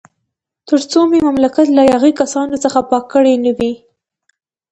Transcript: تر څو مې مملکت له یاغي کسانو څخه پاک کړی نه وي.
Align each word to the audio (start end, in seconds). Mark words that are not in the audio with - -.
تر 0.67 0.79
څو 0.91 0.99
مې 1.09 1.19
مملکت 1.27 1.67
له 1.77 1.83
یاغي 1.91 2.11
کسانو 2.21 2.55
څخه 2.63 2.79
پاک 2.89 3.03
کړی 3.13 3.33
نه 3.45 3.51
وي. 3.57 3.73